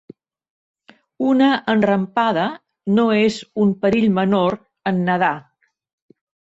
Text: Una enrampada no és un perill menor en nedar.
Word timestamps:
Una 1.33 1.49
enrampada 1.75 2.47
no 2.97 3.07
és 3.21 3.39
un 3.67 3.77
perill 3.85 4.13
menor 4.21 4.61
en 4.93 5.03
nedar. 5.11 5.35